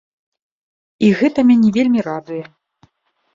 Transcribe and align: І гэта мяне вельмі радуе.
І 1.07 1.11
гэта 1.19 1.39
мяне 1.51 1.69
вельмі 1.77 2.01
радуе. 2.09 2.41